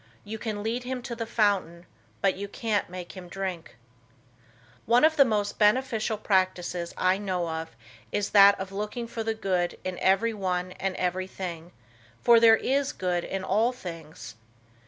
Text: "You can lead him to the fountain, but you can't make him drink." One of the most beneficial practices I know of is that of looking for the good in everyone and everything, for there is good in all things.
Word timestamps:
"You 0.23 0.39
can 0.39 0.63
lead 0.63 0.83
him 0.83 1.03
to 1.03 1.15
the 1.15 1.27
fountain, 1.27 1.85
but 2.21 2.35
you 2.35 2.47
can't 2.47 2.89
make 2.89 3.11
him 3.11 3.29
drink." 3.29 3.75
One 4.87 5.03
of 5.03 5.15
the 5.15 5.23
most 5.25 5.59
beneficial 5.59 6.17
practices 6.17 6.91
I 6.97 7.19
know 7.19 7.47
of 7.47 7.75
is 8.11 8.31
that 8.31 8.59
of 8.59 8.71
looking 8.71 9.05
for 9.07 9.23
the 9.23 9.35
good 9.35 9.77
in 9.83 9.99
everyone 9.99 10.71
and 10.79 10.95
everything, 10.95 11.71
for 12.19 12.39
there 12.39 12.57
is 12.57 12.93
good 12.93 13.23
in 13.23 13.43
all 13.43 13.71
things. 13.71 14.33